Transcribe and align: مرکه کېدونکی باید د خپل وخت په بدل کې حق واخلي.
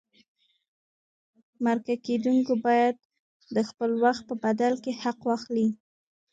مرکه 1.63 1.95
کېدونکی 2.05 2.55
باید 2.65 2.95
د 3.55 3.57
خپل 3.69 3.91
وخت 4.03 4.23
په 4.29 4.35
بدل 4.43 4.73
کې 4.83 4.91
حق 5.01 5.19
واخلي. 5.29 5.67